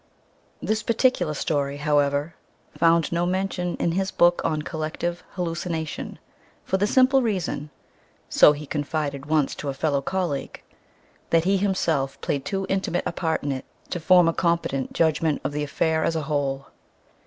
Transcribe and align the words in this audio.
This 0.63 0.81
particular 0.81 1.35
story, 1.35 1.77
however, 1.77 2.33
found 2.75 3.11
no 3.11 3.27
mention 3.27 3.75
in 3.77 3.91
his 3.91 4.09
book 4.09 4.41
on 4.43 4.63
Collective 4.63 5.23
Hallucination 5.35 6.17
for 6.65 6.77
the 6.77 6.87
simple 6.87 7.21
reason 7.21 7.69
(so 8.27 8.51
he 8.53 8.65
confided 8.65 9.27
once 9.27 9.53
to 9.53 9.69
a 9.69 9.75
fellow 9.75 10.01
colleague) 10.01 10.63
that 11.29 11.43
he 11.43 11.57
himself 11.57 12.19
played 12.21 12.45
too 12.45 12.65
intimate 12.67 13.03
a 13.05 13.11
part 13.11 13.43
in 13.43 13.51
it 13.51 13.65
to 13.91 13.99
form 13.99 14.27
a 14.27 14.33
competent 14.33 14.91
judgment 14.91 15.39
of 15.43 15.51
the 15.51 15.61
affair 15.63 16.03
as 16.03 16.15
a 16.15 16.23
whole.... 16.23 16.69